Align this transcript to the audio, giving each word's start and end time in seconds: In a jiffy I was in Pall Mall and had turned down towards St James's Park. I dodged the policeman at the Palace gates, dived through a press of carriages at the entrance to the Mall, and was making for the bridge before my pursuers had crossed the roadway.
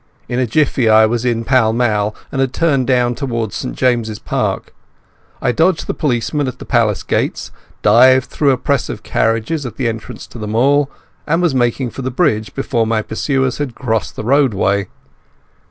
In 0.27 0.39
a 0.39 0.47
jiffy 0.47 0.89
I 0.89 1.05
was 1.05 1.25
in 1.25 1.43
Pall 1.43 1.73
Mall 1.73 2.15
and 2.31 2.41
had 2.41 2.53
turned 2.55 2.87
down 2.87 3.13
towards 3.13 3.53
St 3.55 3.75
James's 3.75 4.17
Park. 4.17 4.73
I 5.43 5.51
dodged 5.51 5.85
the 5.85 5.93
policeman 5.93 6.47
at 6.47 6.57
the 6.57 6.65
Palace 6.65 7.03
gates, 7.03 7.51
dived 7.83 8.25
through 8.25 8.49
a 8.49 8.57
press 8.57 8.89
of 8.89 9.03
carriages 9.03 9.63
at 9.63 9.75
the 9.75 9.87
entrance 9.87 10.25
to 10.25 10.39
the 10.39 10.47
Mall, 10.47 10.89
and 11.27 11.39
was 11.39 11.53
making 11.53 11.91
for 11.91 12.01
the 12.01 12.09
bridge 12.09 12.55
before 12.55 12.87
my 12.87 13.03
pursuers 13.03 13.59
had 13.59 13.75
crossed 13.75 14.15
the 14.15 14.23
roadway. 14.23 14.87